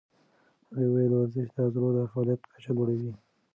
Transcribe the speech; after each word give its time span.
هغې 0.69 0.85
وویل 0.87 1.11
ورزش 1.15 1.47
د 1.53 1.57
عضلو 1.65 1.89
د 1.95 1.99
فعالیت 2.11 2.41
کچه 2.51 2.71
لوړوي. 2.75 3.13